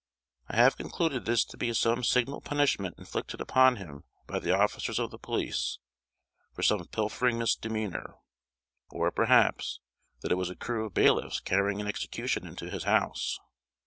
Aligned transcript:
I 0.47 0.55
have 0.55 0.77
concluded 0.77 1.25
this 1.25 1.45
to 1.45 1.57
be 1.57 1.71
some 1.75 2.03
signal 2.03 2.41
punishment 2.41 2.95
inflicted 2.97 3.39
upon 3.39 3.75
him 3.75 4.03
by 4.25 4.39
the 4.39 4.51
officers 4.51 4.97
of 4.97 5.11
the 5.11 5.19
police, 5.19 5.77
for 6.55 6.63
some 6.63 6.83
pilfering 6.87 7.37
misdemeanour; 7.37 8.15
or, 8.89 9.11
perhaps, 9.11 9.79
that 10.21 10.31
it 10.31 10.39
was 10.39 10.49
a 10.49 10.55
crew 10.55 10.87
of 10.87 10.95
bailiffs 10.95 11.39
carrying 11.39 11.79
an 11.81 11.87
execution 11.87 12.47
into 12.47 12.67
his 12.71 12.85
house. 12.85 13.39